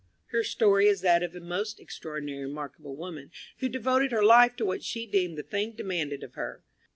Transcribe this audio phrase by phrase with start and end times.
[0.31, 4.55] Her story is that of a most extraordinary and remarkable woman, who devoted her life
[4.55, 6.63] to what she deemed the thing demanded of her.